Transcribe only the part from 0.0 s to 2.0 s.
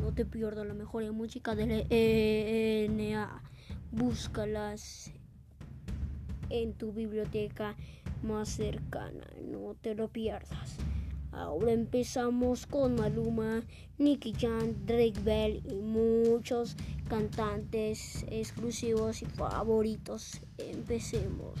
no te pierdas la mejor música de